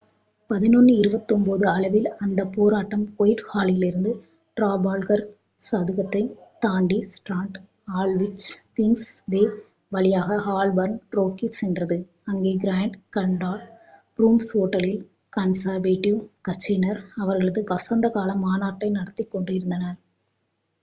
11:29 0.49 1.65
அளவில் 1.71 2.07
அந்த 2.19 2.45
போராட்டம் 2.45 3.03
ஒயிட்ஹாலிலிருந்து 3.19 4.11
ட்ரஃபால்கர் 4.57 5.23
சதுக்கத்தைத் 5.61 6.31
தாண்டி 6.59 6.97
ஸ்ட்ரான்ட் 7.11 7.57
ஆல்ட்விச் 7.95 8.47
கிங்ஸ் 8.73 9.11
வே 9.27 9.41
வழியாக 9.91 10.39
ஹால்பார்ன் 10.47 10.97
நோக்கிச் 11.11 11.57
சென்றது 11.59 11.97
அங்கே 12.25 12.53
கிராண்ட் 12.57 12.97
கன்னாட் 13.17 13.67
ரூம்ஸ் 14.19 14.51
ஓட்டலில் 14.57 15.01
கன்சர்வேட்டிவ் 15.33 16.19
கட்சியினர் 16.41 17.01
அவர்களது 17.17 17.63
வசந்த 17.69 18.09
கால 18.09 18.31
மாநாட்டை 18.41 18.89
நடத்திக் 18.91 19.31
கொண்டிருந்தனர் 19.31 19.99